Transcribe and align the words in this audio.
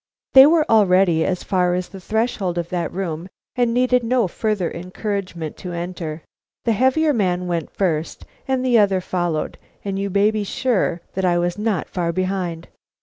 They 0.33 0.47
were 0.47 0.67
already 0.67 1.23
as 1.23 1.43
far 1.43 1.75
as 1.75 1.89
the 1.89 1.99
threshold 1.99 2.57
of 2.57 2.69
that 2.69 2.91
room 2.91 3.29
and 3.55 3.71
needed 3.71 4.03
no 4.03 4.27
further 4.27 4.71
encouragement 4.71 5.57
to 5.57 5.73
enter. 5.73 6.23
The 6.65 6.71
heavier 6.71 7.13
man 7.13 7.45
went 7.45 7.69
first 7.69 8.25
and 8.47 8.65
the 8.65 8.79
other 8.79 8.99
followed, 8.99 9.59
and 9.85 9.99
you 9.99 10.09
may 10.09 10.31
be 10.31 10.43
sure 10.43 11.01
I 11.15 11.37
was 11.37 11.59
not 11.59 11.87
far 11.87 12.11
behind. 12.11 12.67